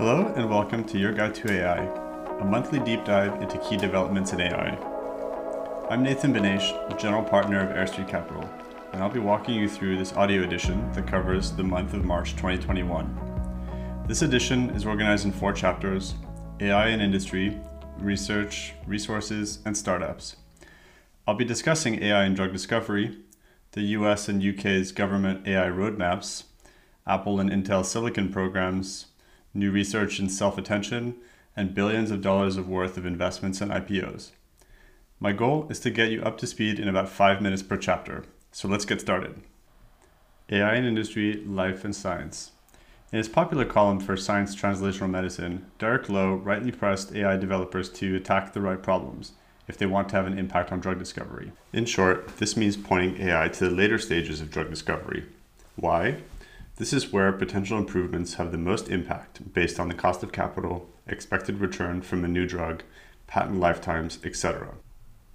[0.00, 1.84] Hello, and welcome to Your Guide to AI,
[2.40, 4.74] a monthly deep dive into key developments in AI.
[5.90, 8.48] I'm Nathan Benaich, General Partner of Air Street Capital,
[8.94, 12.30] and I'll be walking you through this audio edition that covers the month of March
[12.30, 14.04] 2021.
[14.08, 16.14] This edition is organized in four chapters
[16.60, 17.60] AI and industry,
[17.98, 20.36] research, resources, and startups.
[21.28, 23.18] I'll be discussing AI in drug discovery,
[23.72, 26.44] the US and UK's government AI roadmaps,
[27.06, 29.08] Apple and Intel silicon programs,
[29.54, 31.16] new research in self attention,
[31.56, 34.30] and billions of dollars of worth of investments and IPOs.
[35.18, 38.24] My goal is to get you up to speed in about five minutes per chapter,
[38.52, 39.40] so let's get started.
[40.50, 42.52] AI in Industry, Life and Science.
[43.12, 48.16] In his popular column for Science Translational Medicine, Derek Lowe rightly pressed AI developers to
[48.16, 49.32] attack the right problems
[49.68, 51.52] if they want to have an impact on drug discovery.
[51.72, 55.24] In short, this means pointing AI to the later stages of drug discovery.
[55.76, 56.22] Why?
[56.80, 60.88] This is where potential improvements have the most impact based on the cost of capital,
[61.06, 62.84] expected return from a new drug,
[63.26, 64.76] patent lifetimes, etc.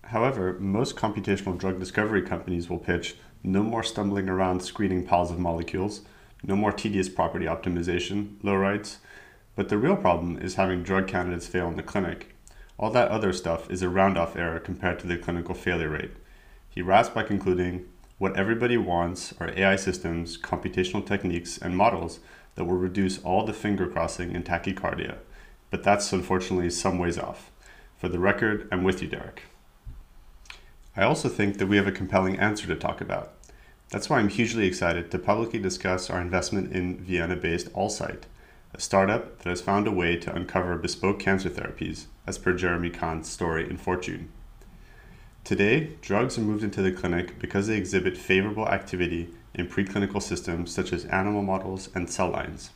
[0.05, 5.37] However, most computational drug discovery companies will pitch no more stumbling around screening piles of
[5.37, 6.01] molecules,
[6.41, 8.97] no more tedious property optimization, Lowe writes,
[9.55, 12.35] but the real problem is having drug candidates fail in the clinic
[12.79, 16.13] all that other stuff is a round off error compared to the clinical failure rate.
[16.69, 17.85] He wraps by concluding
[18.17, 22.19] what everybody wants are AI systems, computational techniques, and models
[22.55, 25.17] that will reduce all the finger crossing and tachycardia.
[25.69, 27.51] But that's unfortunately some ways off.
[27.97, 29.43] For the record, I'm with you, Derek.
[30.95, 33.33] I also think that we have a compelling answer to talk about.
[33.89, 38.23] That's why I'm hugely excited to publicly discuss our investment in Vienna based Allcyte
[38.75, 42.89] a startup that has found a way to uncover bespoke cancer therapies, as per Jeremy
[42.89, 44.29] Kahn's story in Fortune.
[45.45, 50.73] Today, drugs are moved into the clinic because they exhibit favorable activity in preclinical systems
[50.73, 52.71] such as animal models and cell lines.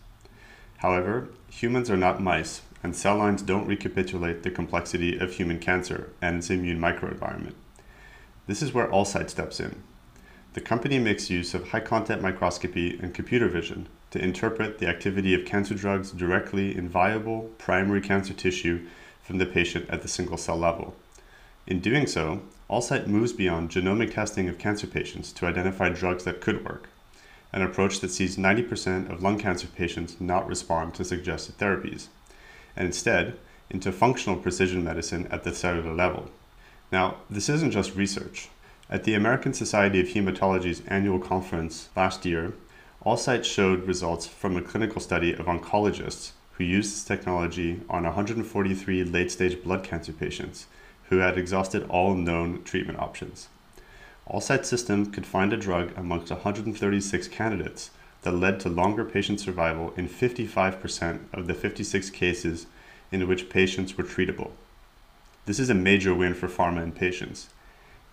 [0.77, 6.11] However, humans are not mice, and cell lines don't recapitulate the complexity of human cancer
[6.21, 7.55] and its immune microenvironment.
[8.45, 9.81] This is where Allcyte steps in.
[10.53, 15.33] The company makes use of high content microscopy and computer vision to interpret the activity
[15.33, 18.85] of cancer drugs directly in viable primary cancer tissue
[19.23, 20.95] from the patient at the single cell level.
[21.69, 26.41] In doing so, Allcyte moves beyond genomic testing of cancer patients to identify drugs that
[26.41, 26.89] could work,
[27.53, 32.07] an approach that sees 90% of lung cancer patients not respond to suggested therapies,
[32.75, 33.37] and instead
[33.69, 36.31] into functional precision medicine at the cellular level.
[36.91, 38.49] Now, this isn't just research.
[38.89, 42.53] At the American Society of Hematology's annual conference last year,
[43.05, 49.03] Allcyte showed results from a clinical study of oncologists who used this technology on 143
[49.03, 50.65] late stage blood cancer patients
[51.09, 53.49] who had exhausted all known treatment options.
[54.27, 57.89] Allcyte's system could find a drug amongst 136 candidates
[58.21, 62.67] that led to longer patient survival in 55% of the 56 cases
[63.11, 64.51] in which patients were treatable.
[65.45, 67.49] This is a major win for pharma and patients.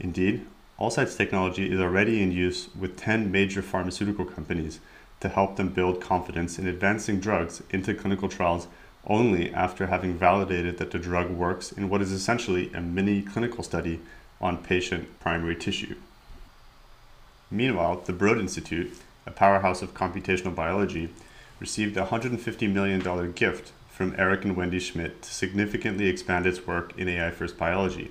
[0.00, 0.46] Indeed,
[0.78, 4.80] Allcyte's technology is already in use with 10 major pharmaceutical companies
[5.20, 8.68] to help them build confidence in advancing drugs into clinical trials
[9.06, 13.62] only after having validated that the drug works in what is essentially a mini clinical
[13.62, 14.00] study
[14.40, 15.96] on patient primary tissue.
[17.50, 18.92] Meanwhile, the Broad Institute,
[19.26, 21.10] a powerhouse of computational biology,
[21.60, 26.92] received a $150 million gift from Eric and Wendy Schmidt to significantly expand its work
[26.98, 28.10] in AI first biology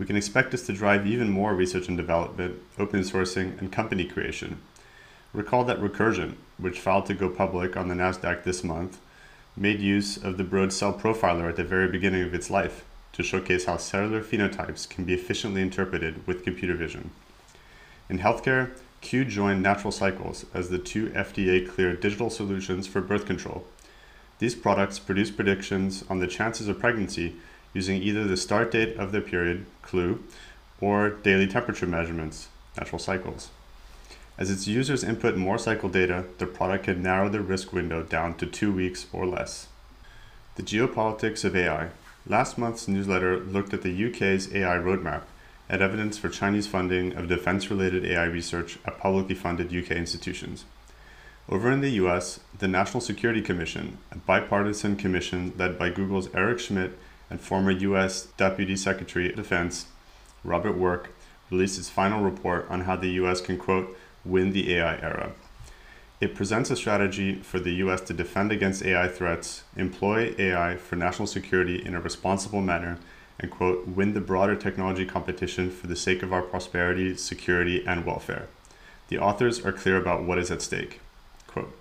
[0.00, 4.06] we can expect this to drive even more research and development, open sourcing, and company
[4.06, 4.58] creation.
[5.34, 8.98] Recall that Recursion, which filed to go public on the NASDAQ this month,
[9.56, 13.22] made use of the Broad Cell Profiler at the very beginning of its life to
[13.22, 17.10] showcase how cellular phenotypes can be efficiently interpreted with computer vision.
[18.08, 18.70] In healthcare,
[19.02, 23.64] Clue joined Natural Cycles as the two FDA cleared digital solutions for birth control.
[24.38, 27.36] These products produce predictions on the chances of pregnancy
[27.72, 30.22] using either the start date of the period, clue,
[30.80, 33.50] or daily temperature measurements, natural cycles.
[34.40, 38.38] As its users input more cycle data, the product can narrow the risk window down
[38.38, 39.68] to two weeks or less.
[40.54, 41.90] The geopolitics of AI.
[42.26, 45.24] Last month's newsletter looked at the UK's AI roadmap
[45.68, 50.64] and evidence for Chinese funding of defense related AI research at publicly funded UK institutions.
[51.46, 56.60] Over in the US, the National Security Commission, a bipartisan commission led by Google's Eric
[56.60, 56.98] Schmidt
[57.28, 58.28] and former U.S.
[58.38, 59.86] Deputy Secretary of Defense
[60.44, 61.10] Robert Work
[61.50, 63.42] released its final report on how the U.S.
[63.42, 63.94] can, quote,
[64.24, 65.32] win the AI era.
[66.20, 68.02] It presents a strategy for the U.S.
[68.02, 72.98] to defend against AI threats, employ AI for national security in a responsible manner,
[73.38, 78.04] and, quote, win the broader technology competition for the sake of our prosperity, security, and
[78.04, 78.48] welfare.
[79.08, 81.00] The authors are clear about what is at stake.
[81.46, 81.74] Quote,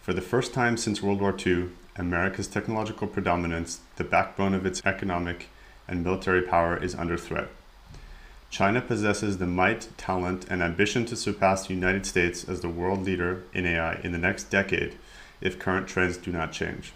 [0.00, 4.80] for the first time since World War II, America's technological predominance, the backbone of its
[4.84, 5.48] economic
[5.88, 7.48] and military power, is under threat.
[8.52, 13.02] China possesses the might, talent, and ambition to surpass the United States as the world
[13.02, 14.98] leader in AI in the next decade
[15.40, 16.92] if current trends do not change.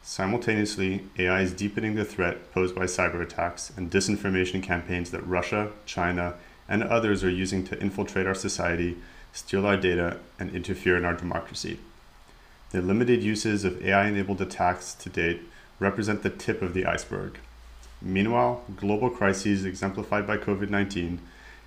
[0.00, 5.70] Simultaneously, AI is deepening the threat posed by cyber attacks and disinformation campaigns that Russia,
[5.84, 6.32] China,
[6.66, 8.96] and others are using to infiltrate our society,
[9.34, 11.78] steal our data, and interfere in our democracy.
[12.70, 15.42] The limited uses of AI enabled attacks to date
[15.78, 17.38] represent the tip of the iceberg.
[18.02, 21.20] Meanwhile, global crises exemplified by COVID 19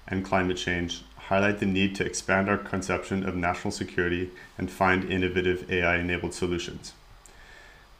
[0.07, 5.03] and climate change highlight the need to expand our conception of national security and find
[5.03, 6.93] innovative AI enabled solutions.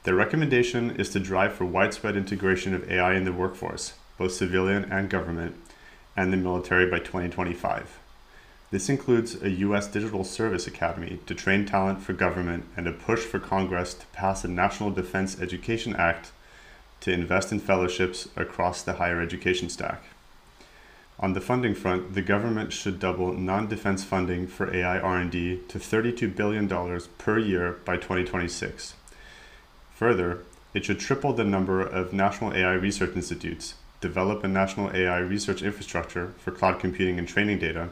[0.03, 4.85] Their recommendation is to drive for widespread integration of AI in the workforce, both civilian
[4.85, 5.55] and government,
[6.17, 7.99] and the military by 2025.
[8.71, 9.87] This includes a U.S.
[9.87, 14.43] Digital Service Academy to train talent for government and a push for Congress to pass
[14.43, 16.31] a National Defense Education Act
[17.01, 20.03] to invest in fellowships across the higher education stack.
[21.19, 26.33] On the funding front, the government should double non-defense funding for AI R&D to $32
[26.33, 26.69] billion
[27.17, 28.93] per year by 2026.
[29.95, 30.39] Further,
[30.73, 35.61] it should triple the number of national AI research institutes, develop a national AI research
[35.61, 37.89] infrastructure for cloud computing and training data,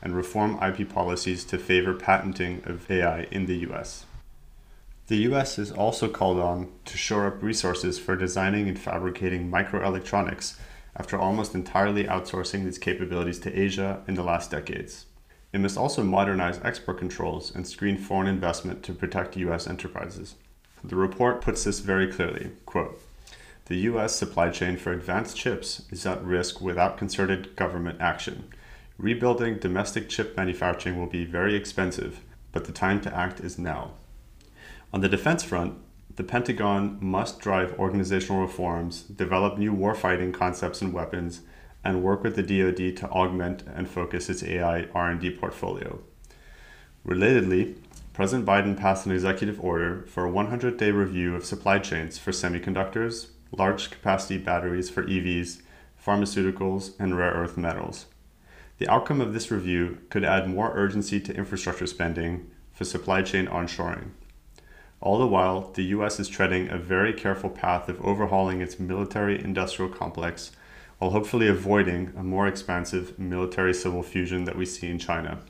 [0.00, 4.04] and reform IP policies to favor patenting of AI in the US.
[5.12, 10.56] The US is also called on to shore up resources for designing and fabricating microelectronics
[10.96, 15.04] after almost entirely outsourcing these capabilities to Asia in the last decades.
[15.52, 20.36] It must also modernize export controls and screen foreign investment to protect US enterprises.
[20.82, 22.52] The report puts this very clearly.
[22.64, 22.98] Quote,
[23.66, 28.50] the US supply chain for advanced chips is at risk without concerted government action.
[28.96, 32.20] Rebuilding domestic chip manufacturing will be very expensive,
[32.50, 33.90] but the time to act is now.
[34.92, 35.78] On the defense front,
[36.16, 41.40] the Pentagon must drive organizational reforms, develop new warfighting concepts and weapons,
[41.82, 45.98] and work with the DoD to augment and focus its AI R&D portfolio.
[47.06, 47.78] Relatedly,
[48.12, 53.28] President Biden passed an executive order for a 100-day review of supply chains for semiconductors,
[53.50, 55.62] large capacity batteries for EVs,
[56.04, 58.06] pharmaceuticals, and rare earth metals.
[58.76, 63.46] The outcome of this review could add more urgency to infrastructure spending for supply chain
[63.46, 64.10] onshoring.
[65.02, 69.42] All the while, the US is treading a very careful path of overhauling its military
[69.42, 70.52] industrial complex
[70.98, 75.40] while hopefully avoiding a more expansive military civil fusion that we see in China.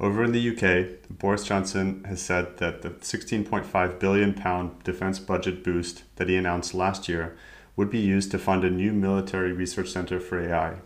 [0.00, 5.62] Over in the UK, Boris Johnson has said that the 16.5 billion pound defense budget
[5.62, 7.36] boost that he announced last year
[7.76, 10.76] would be used to fund a new military research center for AI.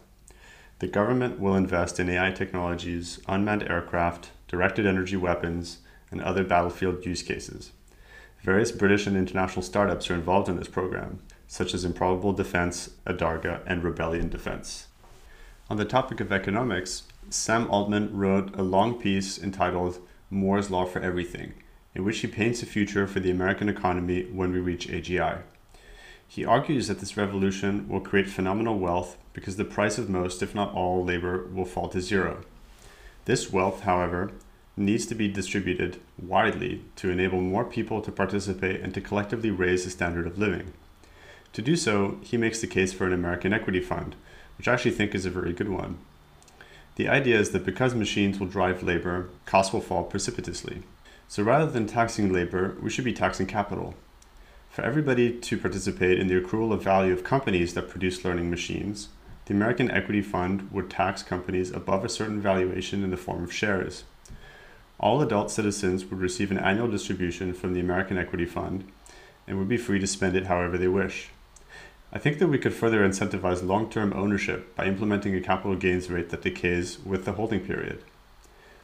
[0.80, 5.78] The government will invest in AI technologies, unmanned aircraft, directed energy weapons,
[6.10, 7.72] and other battlefield use cases.
[8.42, 13.60] Various British and international startups are involved in this program, such as Improbable Defense, Adarga,
[13.66, 14.86] and Rebellion Defense.
[15.68, 19.98] On the topic of economics, Sam Altman wrote a long piece entitled
[20.30, 21.54] Moore's Law for Everything,
[21.94, 25.42] in which he paints a future for the American economy when we reach AGI.
[26.26, 30.54] He argues that this revolution will create phenomenal wealth because the price of most, if
[30.54, 32.42] not all, labor will fall to zero.
[33.24, 34.30] This wealth, however,
[34.80, 39.84] needs to be distributed widely to enable more people to participate and to collectively raise
[39.84, 40.72] the standard of living.
[41.52, 44.16] To do so, he makes the case for an American equity fund,
[44.56, 45.98] which I actually think is a very good one.
[46.96, 50.82] The idea is that because machines will drive labor, costs will fall precipitously.
[51.28, 53.94] So rather than taxing labor, we should be taxing capital.
[54.70, 59.08] For everybody to participate in the accrual of value of companies that produce learning machines,
[59.46, 63.52] the American Equity Fund would tax companies above a certain valuation in the form of
[63.52, 64.04] shares.
[65.00, 68.84] All adult citizens would receive an annual distribution from the American Equity Fund
[69.46, 71.30] and would be free to spend it however they wish.
[72.12, 76.10] I think that we could further incentivize long term ownership by implementing a capital gains
[76.10, 78.04] rate that decays with the holding period.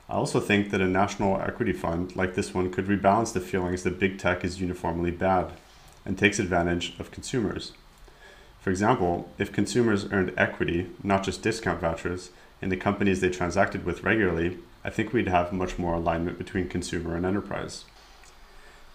[0.08, 3.82] I also think that a national equity fund like this one could rebalance the feelings
[3.82, 5.52] that big tech is uniformly bad
[6.06, 7.72] and takes advantage of consumers.
[8.60, 12.30] For example, if consumers earned equity, not just discount vouchers,
[12.62, 16.68] in the companies they transacted with regularly, I think we'd have much more alignment between
[16.68, 17.86] consumer and enterprise.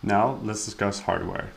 [0.01, 1.49] Now, let's discuss hardware.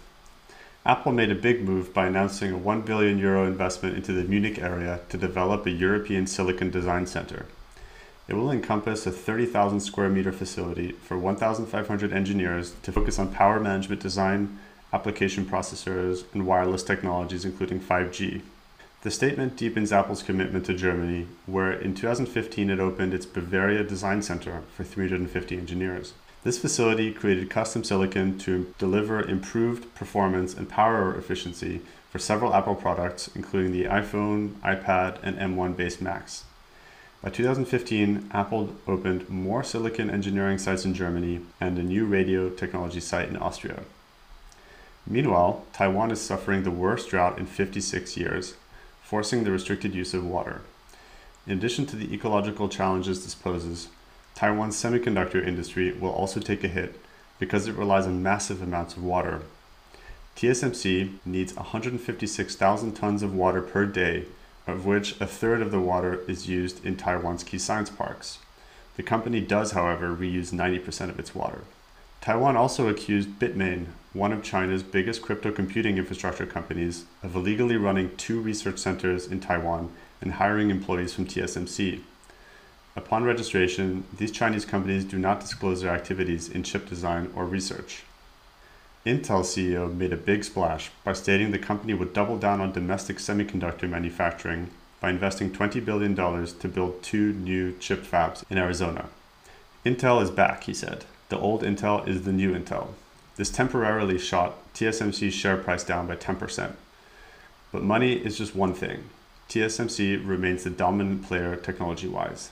[0.85, 4.59] Apple made a big move by announcing a 1 billion euro investment into the Munich
[4.59, 7.47] area to develop a European silicon design center.
[8.27, 13.61] It will encompass a 30,000 square meter facility for 1,500 engineers to focus on power
[13.61, 14.59] management design,
[14.93, 18.43] application processors, and wireless technologies, including 5G.
[19.05, 24.23] The statement deepens Apple's commitment to Germany, where in 2015 it opened its Bavaria Design
[24.23, 26.15] Center for 350 engineers.
[26.43, 32.75] This facility created custom silicon to deliver improved performance and power efficiency for several Apple
[32.75, 36.45] products, including the iPhone, iPad, and M1 based Macs.
[37.23, 43.01] By 2015, Apple opened more silicon engineering sites in Germany and a new radio technology
[43.01, 43.83] site in Austria.
[45.07, 48.55] Meanwhile, Taiwan is suffering the worst drought in 56 years,
[49.05, 50.63] forcing the restricted use of water.
[51.47, 53.89] In addition to the ecological challenges this poses,
[54.35, 57.01] Taiwan's semiconductor industry will also take a hit
[57.39, 59.43] because it relies on massive amounts of water
[60.37, 64.25] TSMC needs 156,000 tons of water per day,
[64.67, 68.39] of which a third of the water is used in Taiwan's key science parks.
[68.97, 71.61] The company does, however, reuse 90% of its water.
[72.25, 78.17] Taiwan also accused Bitmain, one of China's biggest crypto computing infrastructure companies, of illegally running
[78.17, 82.01] two research centers in Taiwan and hiring employees from TSMC.
[82.97, 88.05] Upon registration, these Chinese companies do not disclose their activities in chip design or research.
[89.05, 93.19] Intel CEO made a big splash by stating the company would double down on domestic
[93.19, 99.11] semiconductor manufacturing by investing $20 billion to build two new chip fabs in Arizona.
[99.85, 101.05] Intel is back, he said.
[101.29, 102.89] The old Intel is the new Intel.
[103.37, 106.73] This temporarily shot TSMC's share price down by 10%.
[107.73, 109.05] But money is just one thing.
[109.49, 112.51] TSMC remains the dominant player technology wise.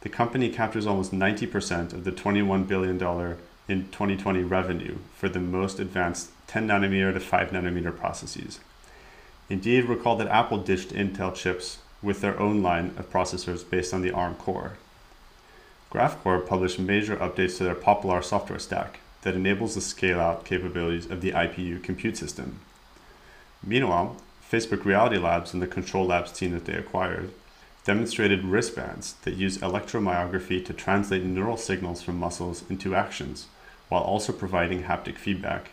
[0.00, 2.94] The company captures almost 90% of the $21 billion
[3.68, 8.60] in 2020 revenue for the most advanced 10 nanometer to 5 nanometer processes.
[9.48, 14.02] Indeed, recall that Apple ditched Intel chips with their own line of processors based on
[14.02, 14.76] the ARM core.
[15.94, 21.08] Graphcore published major updates to their Poplar software stack that enables the scale out capabilities
[21.08, 22.58] of the IPU compute system.
[23.62, 24.16] Meanwhile,
[24.50, 27.32] Facebook Reality Labs and the Control Labs team that they acquired
[27.84, 33.46] demonstrated wristbands that use electromyography to translate neural signals from muscles into actions
[33.88, 35.70] while also providing haptic feedback.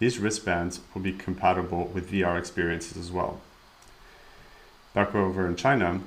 [0.00, 3.40] These wristbands will be compatible with VR experiences as well.
[4.92, 6.00] Back over in China,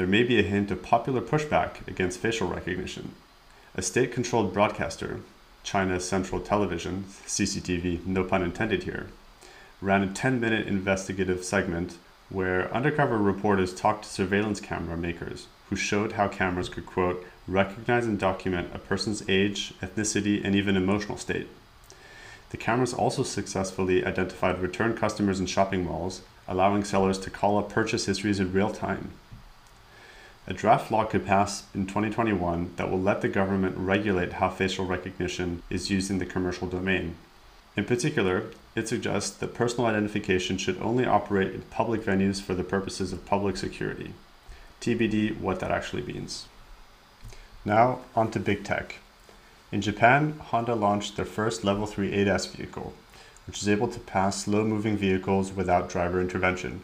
[0.00, 3.12] there may be a hint of popular pushback against facial recognition.
[3.74, 5.20] A state controlled broadcaster,
[5.62, 9.08] China's Central Television, CCTV, no pun intended here,
[9.82, 11.98] ran a 10 minute investigative segment
[12.30, 18.06] where undercover reporters talked to surveillance camera makers who showed how cameras could, quote, recognize
[18.06, 21.48] and document a person's age, ethnicity, and even emotional state.
[22.48, 27.68] The cameras also successfully identified return customers in shopping malls, allowing sellers to call up
[27.68, 29.10] purchase histories in real time.
[30.46, 34.86] A draft law could pass in 2021 that will let the government regulate how facial
[34.86, 37.16] recognition is used in the commercial domain.
[37.76, 42.64] In particular, it suggests that personal identification should only operate in public venues for the
[42.64, 44.12] purposes of public security.
[44.80, 46.46] TBD what that actually means.
[47.64, 48.96] Now, on to big tech.
[49.70, 52.94] In Japan, Honda launched their first Level 3 ADAS vehicle,
[53.46, 56.82] which is able to pass slow moving vehicles without driver intervention.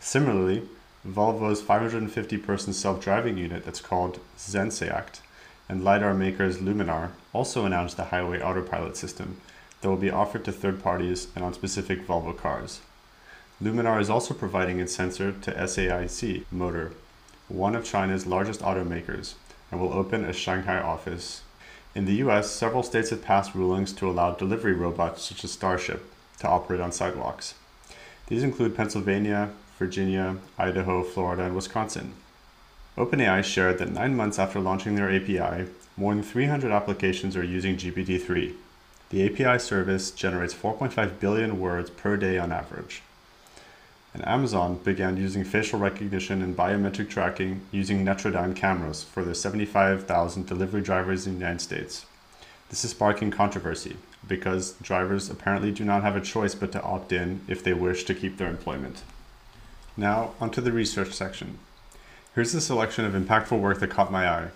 [0.00, 0.62] Similarly,
[1.06, 5.20] Volvo's 550 person self driving unit that's called Zenseact
[5.68, 9.40] and LiDAR makers Luminar also announced the highway autopilot system
[9.80, 12.80] that will be offered to third parties and on specific Volvo cars.
[13.62, 16.92] Luminar is also providing its sensor to SAIC Motor,
[17.48, 19.34] one of China's largest automakers,
[19.70, 21.42] and will open a Shanghai office.
[21.94, 26.12] In the US, several states have passed rulings to allow delivery robots such as Starship
[26.40, 27.54] to operate on sidewalks.
[28.26, 32.14] These include Pennsylvania, Virginia, Idaho, Florida, and Wisconsin.
[32.96, 37.76] OpenAI shared that nine months after launching their API, more than 300 applications are using
[37.76, 38.54] GPT 3.
[39.10, 43.02] The API service generates 4.5 billion words per day on average
[44.16, 50.46] and Amazon began using facial recognition and biometric tracking using Netradyne cameras for their 75,000
[50.46, 52.06] delivery drivers in the United States.
[52.70, 57.12] This is sparking controversy because drivers apparently do not have a choice but to opt
[57.12, 59.02] in if they wish to keep their employment.
[59.96, 61.58] Now, onto the research section.
[62.34, 64.48] Here's a selection of impactful work that caught my eye.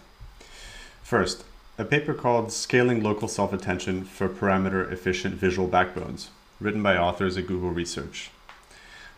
[1.02, 1.44] First,
[1.78, 6.28] a paper called Scaling Local Self Attention for Parameter Efficient Visual Backbones,
[6.60, 8.30] written by authors at Google Research.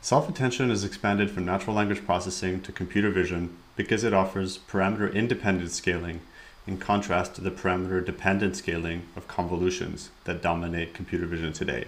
[0.01, 6.21] Self-attention is expanded from natural language processing to computer vision because it offers parameter-independent scaling
[6.69, 11.87] in contrast to the parameter-dependent scaling of convolutions that dominate computer vision today.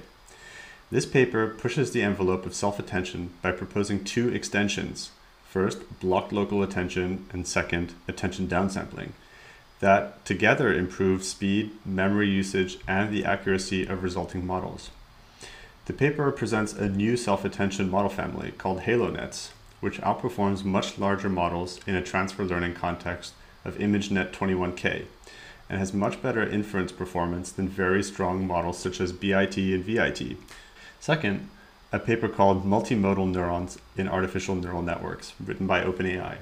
[0.90, 5.10] This paper pushes the envelope of self-attention by proposing two extensions.
[5.48, 9.12] First, blocked local attention, and second, attention downsampling,
[9.80, 14.90] that together improve speed, memory usage, and the accuracy of resulting models.
[15.86, 19.50] The paper presents a new self-attention model family called HaloNets,
[19.80, 25.04] which outperforms much larger models in a transfer learning context of ImageNet 21K,
[25.68, 30.36] and has much better inference performance than very strong models such as BIT and VIT.
[31.04, 31.50] Second,
[31.92, 36.38] a paper called Multimodal Neurons in Artificial Neural Networks, written by OpenAI.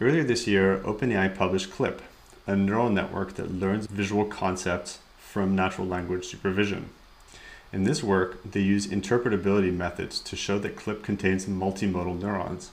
[0.00, 2.02] Earlier this year, OpenAI published CLIP,
[2.48, 6.90] a neural network that learns visual concepts from natural language supervision.
[7.72, 12.72] In this work, they use interpretability methods to show that CLIP contains multimodal neurons.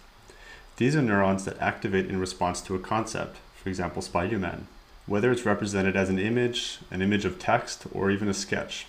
[0.78, 4.66] These are neurons that activate in response to a concept, for example, Spider-Man,
[5.06, 8.88] whether it's represented as an image, an image of text, or even a sketch.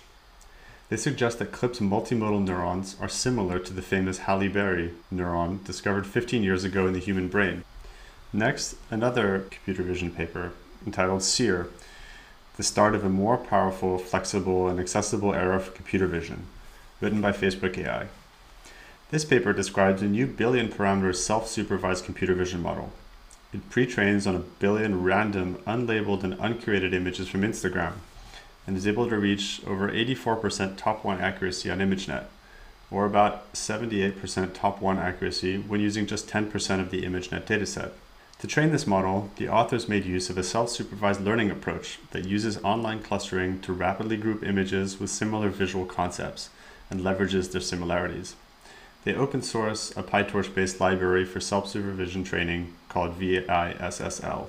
[0.93, 6.05] They suggest that CLIP's multimodal neurons are similar to the famous Halle Berry neuron discovered
[6.05, 7.63] 15 years ago in the human brain.
[8.31, 10.51] Next, another computer vision paper
[10.85, 11.67] entitled SEER,
[12.57, 16.45] the start of a more powerful, flexible, and accessible era for computer vision,
[17.01, 18.05] written by Facebook AI.
[19.09, 22.93] This paper describes a new billion parameter self-supervised computer vision model.
[23.51, 27.93] It pre-trains on a billion random, unlabeled, and uncurated images from Instagram
[28.65, 32.25] and is able to reach over 84% top 1 accuracy on ImageNet,
[32.89, 37.91] or about 78% top 1 accuracy when using just 10% of the ImageNet dataset.
[38.39, 42.61] To train this model, the authors made use of a self-supervised learning approach that uses
[42.63, 46.49] online clustering to rapidly group images with similar visual concepts
[46.89, 48.35] and leverages their similarities.
[49.05, 54.47] They open source a PyTorch-based library for self-supervision training called VISSL.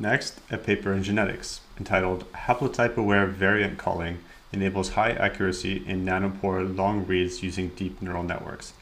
[0.00, 7.06] Next, a paper in genetics entitled Haplotype-Aware Variant Calling Enables High Accuracy in Nanopore Long
[7.06, 8.72] Reads Using Deep Neural Networks,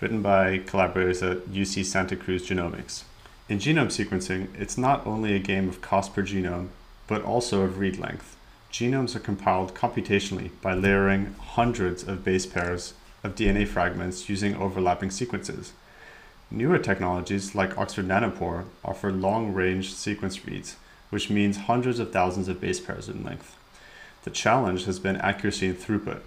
[0.00, 3.04] written by collaborators at UC Santa Cruz Genomics.
[3.48, 6.70] In genome sequencing, it's not only a game of cost per genome,
[7.06, 8.36] but also of read length.
[8.72, 15.12] Genomes are compiled computationally by layering hundreds of base pairs of DNA fragments using overlapping
[15.12, 15.72] sequences.
[16.54, 20.76] Newer technologies like Oxford Nanopore offer long-range sequence reads,
[21.10, 23.56] which means hundreds of thousands of base pairs in length.
[24.22, 26.20] The challenge has been accuracy and throughput.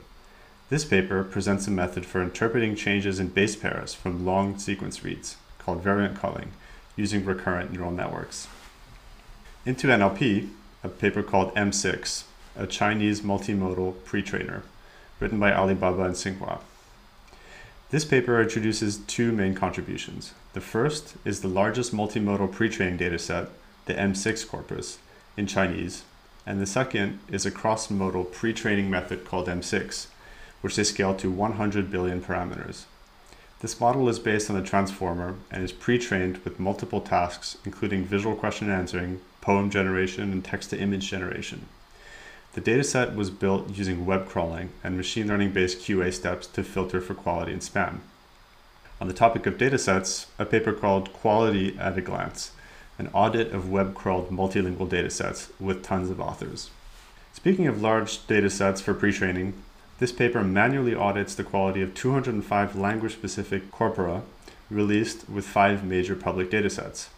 [0.70, 5.38] This paper presents a method for interpreting changes in base pairs from long sequence reads,
[5.60, 6.52] called variant calling,
[6.98, 8.50] using recurrent neural networks.
[9.66, 10.50] Into NLP,
[10.84, 12.26] a paper called M6,
[12.58, 14.64] a Chinese multimodal pre-trainer,
[15.22, 16.60] written by Alibaba and Tsinghua.
[17.90, 20.34] This paper introduces two main contributions.
[20.52, 23.48] The first is the largest multimodal pre-training dataset,
[23.86, 24.98] the M6 corpus,
[25.38, 26.04] in Chinese,
[26.46, 30.08] and the second is a cross-modal pre-training method called M6,
[30.60, 32.84] which they scale to 100 billion parameters.
[33.62, 38.36] This model is based on the transformer and is pre-trained with multiple tasks, including visual
[38.36, 41.68] question answering, poem generation, and text-to-image generation.
[42.58, 47.00] The dataset was built using web crawling and machine learning based QA steps to filter
[47.00, 48.00] for quality and spam.
[49.00, 52.54] On the topic of datasets, a paper called Quality at a Glance,
[52.98, 56.72] an audit of web crawled multilingual datasets with tons of authors.
[57.32, 59.54] Speaking of large datasets for pre-training,
[60.00, 64.24] this paper manually audits the quality of 205 language-specific corpora
[64.72, 67.10] released with five major public datasets.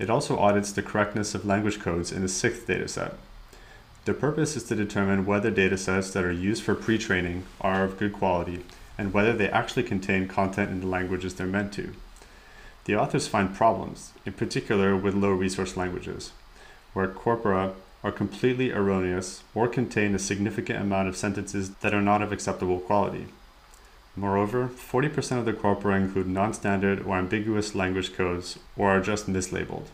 [0.00, 3.14] It also audits the correctness of language codes in a sixth dataset.
[4.08, 8.14] The purpose is to determine whether datasets that are used for pre-training are of good
[8.14, 8.64] quality
[8.96, 11.92] and whether they actually contain content in the languages they're meant to.
[12.86, 16.32] The authors find problems, in particular with low resource languages,
[16.94, 22.22] where corpora are completely erroneous or contain a significant amount of sentences that are not
[22.22, 23.26] of acceptable quality.
[24.16, 29.88] Moreover, 40% of the corpora include non-standard or ambiguous language codes or are just mislabeled.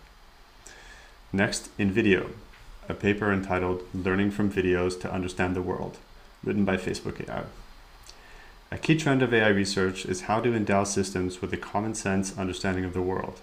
[1.32, 2.30] Next, in video,
[2.88, 5.98] a paper entitled Learning from Videos to Understand the World,
[6.42, 7.44] written by Facebook AI.
[8.70, 12.36] A key trend of AI research is how to endow systems with a common sense
[12.36, 13.40] understanding of the world.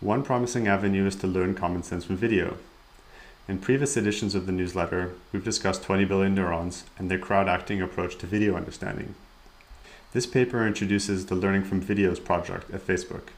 [0.00, 2.58] One promising avenue is to learn common sense from video.
[3.48, 7.80] In previous editions of the newsletter, we've discussed 20 billion neurons and their crowd acting
[7.80, 9.14] approach to video understanding.
[10.12, 13.28] This paper introduces the Learning from Videos project at Facebook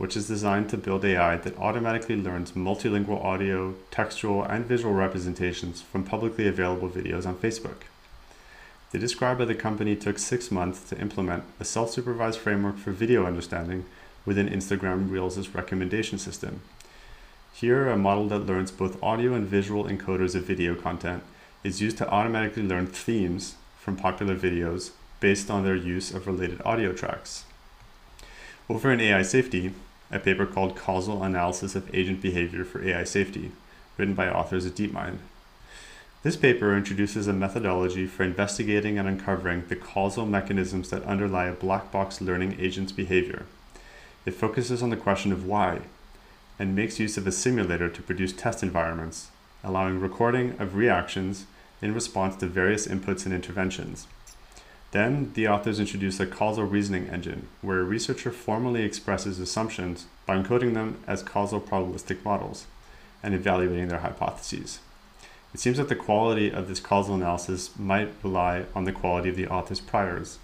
[0.00, 5.82] which is designed to build AI that automatically learns multilingual audio, textual, and visual representations
[5.82, 7.82] from publicly available videos on Facebook.
[8.92, 13.26] The describe of the company took six months to implement a self-supervised framework for video
[13.26, 13.84] understanding
[14.24, 16.62] within Instagram Reels' recommendation system.
[17.52, 21.22] Here, a model that learns both audio and visual encoders of video content
[21.62, 26.62] is used to automatically learn themes from popular videos based on their use of related
[26.64, 27.44] audio tracks.
[28.66, 29.74] Over in AI safety,
[30.10, 33.52] a paper called Causal Analysis of Agent Behavior for AI Safety,
[33.96, 35.18] written by authors at DeepMind.
[36.22, 41.52] This paper introduces a methodology for investigating and uncovering the causal mechanisms that underlie a
[41.52, 43.46] black box learning agent's behavior.
[44.26, 45.80] It focuses on the question of why,
[46.58, 49.28] and makes use of a simulator to produce test environments,
[49.64, 51.46] allowing recording of reactions
[51.80, 54.06] in response to various inputs and interventions.
[54.92, 60.36] Then, the authors introduce a causal reasoning engine, where a researcher formally expresses assumptions by
[60.36, 62.66] encoding them as causal probabilistic models
[63.22, 64.80] and evaluating their hypotheses.
[65.54, 69.36] It seems that the quality of this causal analysis might rely on the quality of
[69.36, 70.38] the author's priors.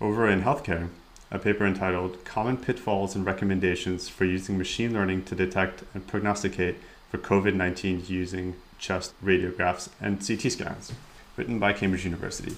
[0.00, 0.88] Over in healthcare,
[1.30, 6.76] a paper entitled Common Pitfalls and Recommendations for Using Machine Learning to Detect and Prognosticate
[7.10, 10.92] for COVID 19 Using Chest Radiographs and CT Scans,
[11.36, 12.54] written by Cambridge University.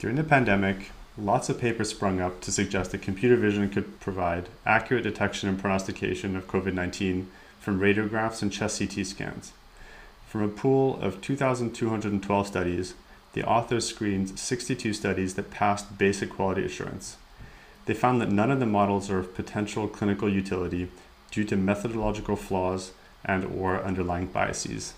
[0.00, 4.48] During the pandemic, lots of papers sprung up to suggest that computer vision could provide
[4.64, 9.52] accurate detection and prognostication of COVID 19 from radiographs and chest CT scans.
[10.26, 12.94] From a pool of 2,212 studies,
[13.34, 17.18] the authors screened 62 studies that passed basic quality assurance.
[17.84, 20.90] They found that none of the models are of potential clinical utility
[21.30, 24.94] due to methodological flaws and or underlying biases.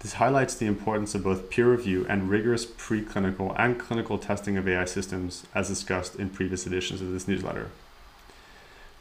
[0.00, 4.68] This highlights the importance of both peer review and rigorous preclinical and clinical testing of
[4.68, 7.70] AI systems as discussed in previous editions of this newsletter.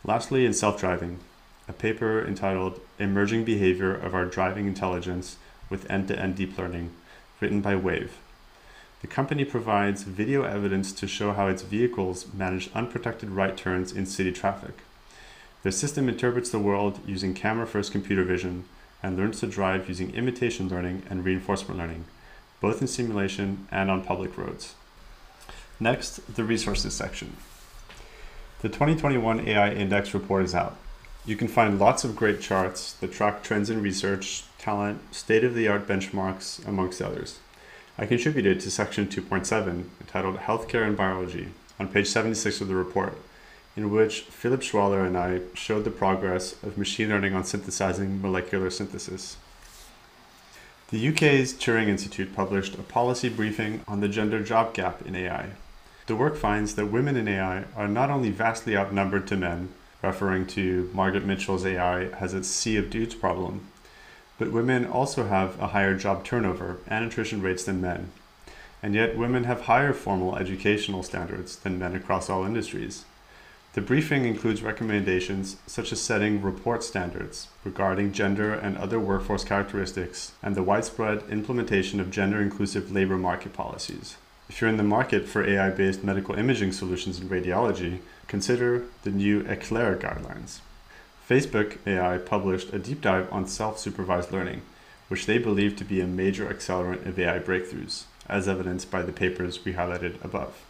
[0.05, 1.19] Lastly, in self-driving,
[1.67, 5.38] a paper entitled Emerging Behavior of Our Driving Intelligence
[5.69, 6.91] with End-to-End Deep Learning,
[7.41, 8.12] written by Wayve.
[9.01, 14.05] The company provides video evidence to show how its vehicles manage unprotected right turns in
[14.05, 14.79] city traffic.
[15.63, 18.65] Their system interprets the world using camera-first computer vision
[19.06, 22.06] and learns to drive using imitation learning and reinforcement learning,
[22.60, 24.74] both in simulation and on public roads.
[25.80, 27.38] Next, the resources section.
[28.63, 30.76] The 2021 AI Index report is out.
[31.24, 35.54] You can find lots of great charts that track trends in research, talent, state of
[35.54, 37.38] the art benchmarks, amongst others.
[38.00, 43.15] I contributed to section 2.7 entitled Healthcare and Biology on page 76 of the report
[43.75, 48.69] in which Philip Schwaller and I showed the progress of machine learning on synthesizing molecular
[48.69, 49.38] synthesis.
[50.91, 55.49] The UK's Turing Institute published a policy briefing on the gender job gap in AI.
[56.07, 59.69] The work finds that women in AI are not only vastly outnumbered to men,
[60.03, 63.67] referring to Margaret Mitchell's AI has its sea of dudes problem,
[64.38, 68.11] but women also have a higher job turnover and attrition rates than men.
[68.83, 73.05] And yet, women have higher formal educational standards than men across all industries.
[73.75, 80.31] The briefing includes recommendations such as setting report standards regarding gender and other workforce characteristics
[80.41, 84.15] and the widespread implementation of gender inclusive labor market policies.
[84.47, 89.11] If you're in the market for AI based medical imaging solutions in radiology, consider the
[89.11, 90.59] new ECLAIR guidelines.
[91.29, 94.61] Facebook AI published a deep dive on self supervised learning,
[95.09, 99.11] which they believe to be a major accelerant of AI breakthroughs, as evidenced by the
[99.11, 100.64] papers we highlighted above.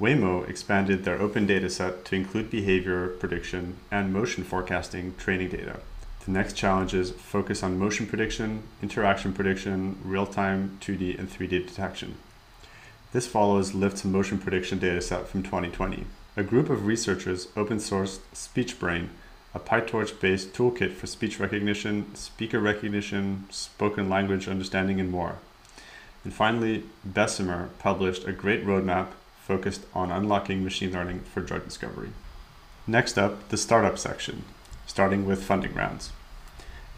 [0.00, 5.80] Waymo expanded their open dataset to include behavior prediction and motion forecasting training data.
[6.24, 12.14] The next challenges focus on motion prediction, interaction prediction, real-time 2D and 3D detection.
[13.12, 16.06] This follows Lyft's motion prediction dataset from 2020.
[16.38, 19.08] A group of researchers open sourced SpeechBrain,
[19.54, 25.36] a PyTorch-based toolkit for speech recognition, speaker recognition, spoken language understanding, and more.
[26.24, 29.08] And finally, Bessemer published a great roadmap
[29.46, 32.10] focused on unlocking machine learning for drug discovery.
[32.86, 34.44] Next up, the startup section,
[34.86, 36.12] starting with funding rounds.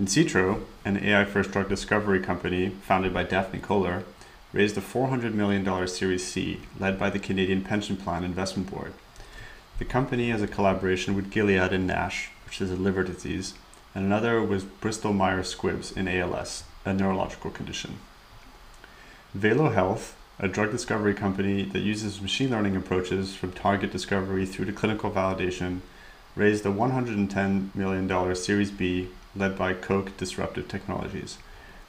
[0.01, 4.05] Insitro, an AI first drug discovery company founded by Daphne Koller,
[4.53, 8.93] raised a $400 million Series C led by the Canadian Pension Plan Investment Board.
[9.79, 13.55] The company has a collaboration with Gilead and NASH, which is a liver disease,
[13.95, 17.99] and another with Bristol Myers Squibb in ALS, a neurological condition.
[19.37, 24.65] Valo Health, a drug discovery company that uses machine learning approaches from target discovery through
[24.65, 25.81] to clinical validation,
[26.35, 31.39] raised a $110 million Series B led by Koch Disruptive Technologies.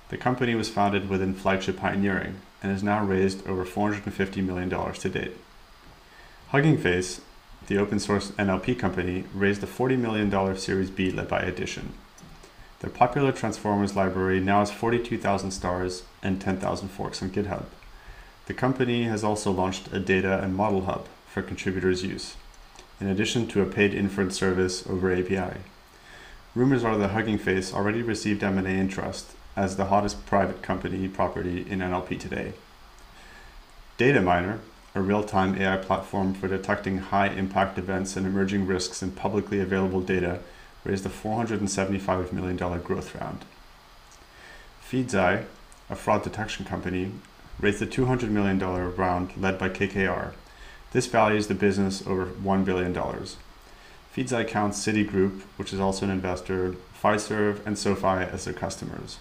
[0.09, 5.09] The company was founded within Flagship Pioneering and has now raised over $450 million to
[5.09, 5.37] date.
[6.49, 7.21] Hugging Face,
[7.65, 11.93] the open source NLP company, raised a $40 million Series B led by Addition.
[12.81, 17.65] Their popular Transformers library now has 42,000 stars and 10,000 forks on GitHub.
[18.47, 22.35] The company has also launched a data and model hub for contributors' use,
[23.01, 25.61] in addition to a paid inference service over API.
[26.53, 31.65] Rumors are that Hugging Face already received M&A interest as the hottest private company property
[31.69, 32.53] in NLP today.
[33.97, 34.59] Dataminr,
[34.93, 40.39] a real-time AI platform for detecting high-impact events and emerging risks in publicly available data,
[40.83, 43.43] raised a $475 million growth round.
[44.87, 45.45] Feedzai,
[45.89, 47.11] a fraud detection company,
[47.59, 50.33] raised a $200 million round led by KKR.
[50.91, 52.93] This values the business over $1 billion.
[52.93, 59.17] Feedzai counts Citigroup, which is also an investor, Fiserv, and SoFi as their customers.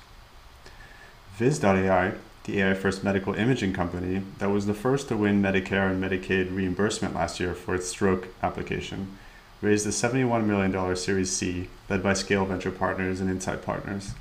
[1.36, 2.12] Viz.ai,
[2.44, 6.54] the AI first medical imaging company that was the first to win Medicare and Medicaid
[6.54, 9.18] reimbursement last year for its stroke application,
[9.60, 14.12] raised a $71 million Series C led by Scale Venture Partners and Insight Partners.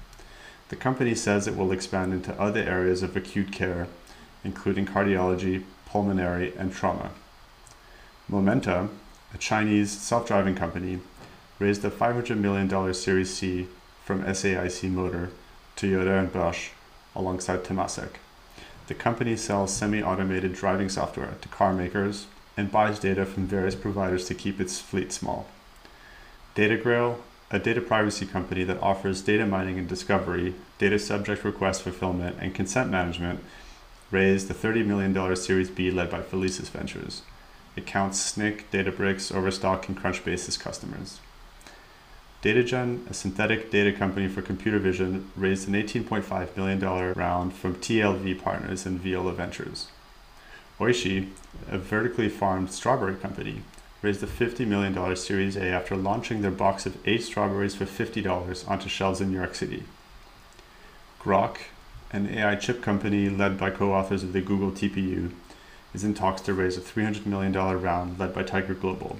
[0.69, 3.87] The company says it will expand into other areas of acute care,
[4.43, 7.11] including cardiology, pulmonary, and trauma.
[8.27, 8.89] Momenta,
[9.33, 10.99] a Chinese self driving company,
[11.59, 13.67] raised a $500 million Series C
[14.03, 15.29] from SAIC Motor,
[15.77, 16.69] Toyota, and Bosch
[17.15, 18.15] alongside Temasek.
[18.87, 22.27] The company sells semi automated driving software to car makers
[22.57, 25.47] and buys data from various providers to keep its fleet small.
[26.55, 27.17] Datagrail,
[27.49, 32.53] a data privacy company that offers data mining and discovery, data subject request fulfillment, and
[32.53, 33.43] consent management,
[34.13, 37.23] raised a $30 million Series B led by Felicis Ventures.
[37.75, 41.19] It counts Snyk, Databricks, Overstock, and Crunchbase as customers.
[42.43, 48.39] DataGen, a synthetic data company for computer vision, raised an $18.5 million round from TLV
[48.39, 49.87] Partners and Viola Ventures.
[50.79, 51.29] Oishii,
[51.71, 53.63] a vertically farmed strawberry company,
[54.03, 58.69] raised a $50 million Series A after launching their box of eight strawberries for $50
[58.69, 59.83] onto shelves in New York City.
[61.19, 61.57] Groq,
[62.13, 65.31] an AI chip company led by co authors of the Google TPU,
[65.95, 69.17] is in talks to raise a $300 million round led by Tiger Global.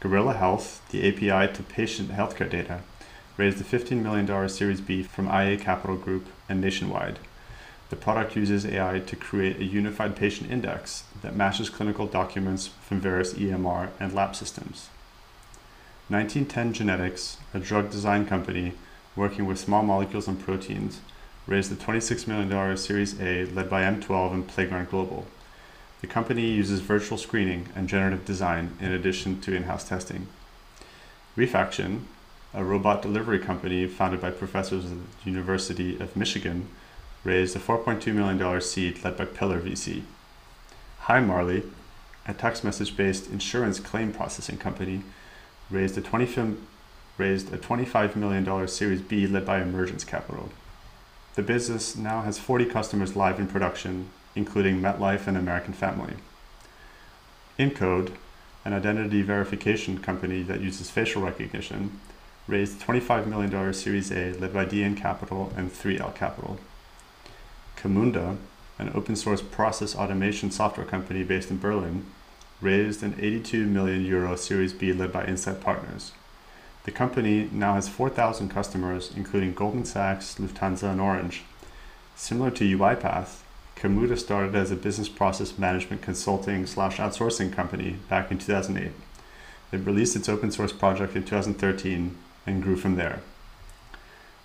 [0.00, 2.80] Gorilla Health, the API to patient healthcare data,
[3.38, 7.18] raised a $15 million Series B from IA Capital Group and Nationwide.
[7.88, 13.00] The product uses AI to create a unified patient index that matches clinical documents from
[13.00, 14.88] various EMR and lab systems.
[16.08, 18.74] 1910 Genetics, a drug design company
[19.16, 21.00] working with small molecules and proteins,
[21.46, 25.26] raised the $26 million Series A led by M12 and Playground Global.
[26.00, 30.26] The company uses virtual screening and generative design in addition to in house testing.
[31.36, 32.06] Refraction,
[32.52, 36.68] a robot delivery company founded by professors at the University of Michigan,
[37.24, 40.02] raised a $4.2 million seed led by Pillar VC.
[41.00, 41.64] Hi Marley,
[42.26, 45.02] a text message based insurance claim processing company,
[45.70, 46.56] raised a, 20,
[47.18, 50.50] raised a $25 million Series B led by Emergence Capital.
[51.34, 56.14] The business now has 40 customers live in production including MetLife and American Family.
[57.58, 58.12] Incode,
[58.64, 62.00] an identity verification company that uses facial recognition,
[62.48, 66.58] raised $25 million Series A led by DN Capital and 3L Capital.
[67.76, 68.36] Camunda,
[68.78, 72.06] an open source process automation software company based in Berlin,
[72.60, 76.12] raised an 82 million euro Series B led by Insight Partners.
[76.84, 81.42] The company now has 4,000 customers, including Goldman Sachs, Lufthansa, and Orange.
[82.14, 83.40] Similar to UiPath,
[83.74, 88.92] Camunda started as a business process management consulting slash outsourcing company back in 2008.
[89.72, 92.16] It released its open source project in 2013
[92.46, 93.20] and grew from there.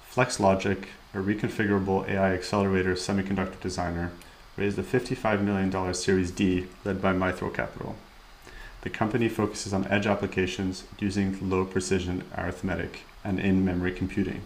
[0.08, 4.12] Flex Logix, a reconfigurable AI accelerator semiconductor designer,
[4.56, 7.95] raised a $55 million Series D led by Mithril Capital.
[8.81, 14.43] The company focuses on edge applications using low precision arithmetic and in memory computing.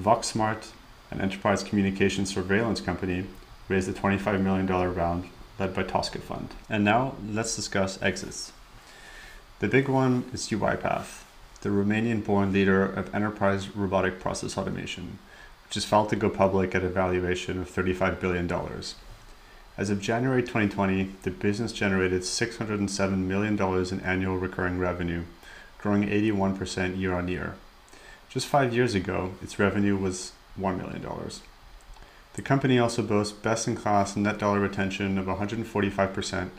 [0.00, 0.68] VoxSmart,
[1.10, 3.26] an enterprise communication surveillance company,
[3.68, 6.48] raised a $25 million round led by Tosca Fund.
[6.68, 8.52] And now let's discuss exits.
[9.58, 11.22] The big one is UiPath,
[11.62, 15.18] the Romanian born leader of enterprise robotic process automation,
[15.66, 18.46] which is filed to go public at a valuation of $35 billion.
[19.78, 25.24] As of January 2020, the business generated $607 million in annual recurring revenue,
[25.78, 27.56] growing 81% year on year.
[28.30, 31.06] Just five years ago, its revenue was $1 million.
[32.32, 36.50] The company also boasts best in class net dollar retention of 145%,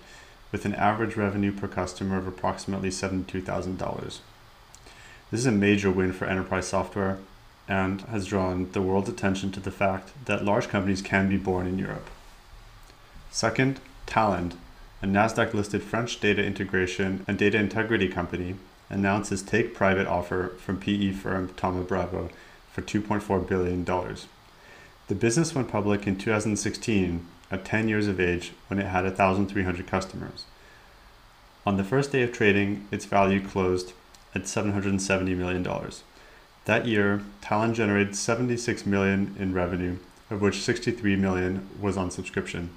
[0.52, 4.20] with an average revenue per customer of approximately $72,000.
[5.32, 7.18] This is a major win for enterprise software
[7.68, 11.66] and has drawn the world's attention to the fact that large companies can be born
[11.66, 12.10] in Europe.
[13.32, 14.54] Second, Talend,
[15.02, 18.56] a NASDAQ listed French data integration and data integrity company,
[18.90, 22.30] announced its take private offer from PE firm Thoma Bravo
[22.72, 23.84] for $2.4 billion.
[23.84, 29.88] The business went public in 2016 at 10 years of age when it had 1,300
[29.88, 30.46] customers.
[31.66, 33.94] On the first day of trading, its value closed
[34.34, 35.68] at $770 million.
[36.66, 39.98] That year, Talend generated 76 million in revenue,
[40.30, 42.72] of which 63 million was on subscription.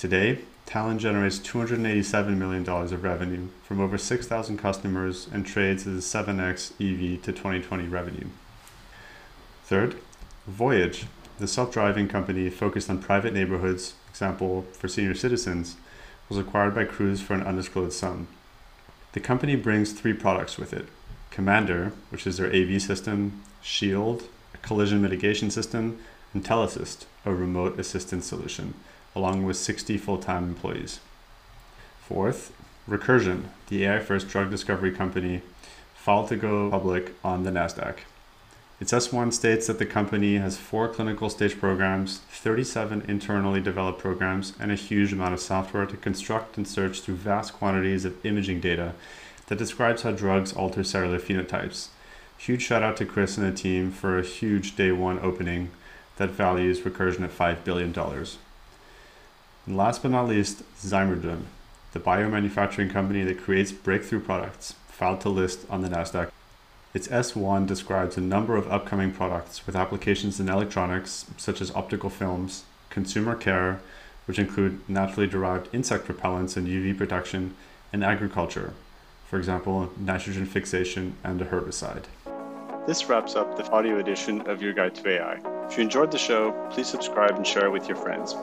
[0.00, 5.96] Today, Talend generates $287 million of revenue from over 6,000 customers and trades at a
[5.96, 8.28] 7x EV to 2020 revenue.
[9.66, 9.98] Third,
[10.46, 11.04] Voyage,
[11.38, 15.76] the self-driving company focused on private neighborhoods, example for senior citizens,
[16.30, 18.26] was acquired by Cruise for an undisclosed sum.
[19.12, 20.86] The company brings three products with it.
[21.30, 25.98] Commander, which is their AV system, Shield, a collision mitigation system,
[26.32, 28.72] and Teleassist, a remote assistance solution,
[29.14, 31.00] along with 60 full time employees.
[32.00, 32.52] Fourth,
[32.88, 35.42] Recursion, the AI first drug discovery company,
[35.94, 37.98] filed to go public on the NASDAQ.
[38.80, 44.54] Its S1 states that the company has four clinical stage programs, 37 internally developed programs,
[44.58, 48.58] and a huge amount of software to construct and search through vast quantities of imaging
[48.58, 48.94] data
[49.48, 51.88] that describes how drugs alter cellular phenotypes.
[52.38, 55.70] Huge shout out to Chris and the team for a huge day one opening
[56.16, 57.92] that values Recursion at $5 billion.
[59.66, 61.42] And last but not least, Zymergen,
[61.92, 66.30] the biomanufacturing company that creates breakthrough products, filed to list on the NASDAQ.
[66.92, 72.10] Its S1 describes a number of upcoming products with applications in electronics, such as optical
[72.10, 73.80] films, consumer care,
[74.26, 77.54] which include naturally derived insect repellents and UV protection,
[77.92, 78.72] and agriculture,
[79.28, 82.04] for example, nitrogen fixation and a herbicide.
[82.86, 85.66] This wraps up the audio edition of Your Guide to AI.
[85.68, 88.34] If you enjoyed the show, please subscribe and share it with your friends.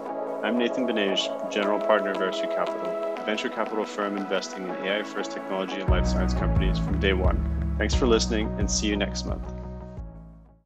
[0.47, 4.69] I'm Nathan Benaich, General Partner of Air Street Capital, a venture capital firm investing in
[4.85, 7.75] AI first technology and life science companies from day one.
[7.77, 9.56] Thanks for listening and see you next month.